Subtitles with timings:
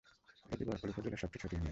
[0.51, 1.69] এটি বরকল উপজেলার সবচেয়ে ছোট ইউনিয়ন।